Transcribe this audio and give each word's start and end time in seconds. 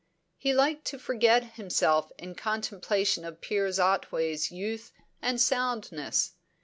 He 0.35 0.51
liked 0.51 0.85
to 0.85 0.97
forget 0.97 1.43
himself 1.57 2.11
in 2.17 2.33
contemplation 2.33 3.23
of 3.23 3.39
Piers 3.39 3.77
Otway's 3.77 4.51
youth 4.51 4.91
and 5.21 5.39
soundness. 5.39 6.33